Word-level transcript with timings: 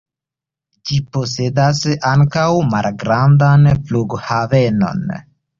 Ĝi 0.89 0.97
posedas 1.17 1.83
ankaŭ 2.13 2.47
malgrandan 2.71 3.69
flughavenon. 3.91 5.07